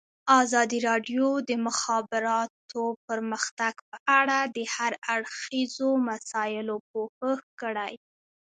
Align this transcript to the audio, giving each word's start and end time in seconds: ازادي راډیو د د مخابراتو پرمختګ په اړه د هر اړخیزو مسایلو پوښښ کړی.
ازادي 0.41 0.79
راډیو 0.89 1.25
د 1.41 1.45
د 1.49 1.51
مخابراتو 1.67 2.83
پرمختګ 3.07 3.73
په 3.89 3.97
اړه 4.19 4.39
د 4.55 4.57
هر 4.75 4.91
اړخیزو 5.13 5.89
مسایلو 6.09 6.75
پوښښ 6.89 7.39
کړی. 7.61 7.93